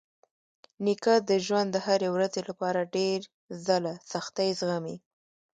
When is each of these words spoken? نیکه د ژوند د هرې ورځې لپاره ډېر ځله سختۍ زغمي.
نیکه 0.85 1.15
د 1.29 1.31
ژوند 1.45 1.67
د 1.71 1.77
هرې 1.85 2.09
ورځې 2.15 2.41
لپاره 2.49 2.89
ډېر 2.95 3.19
ځله 3.65 3.93
سختۍ 4.11 4.49
زغمي. 4.59 4.97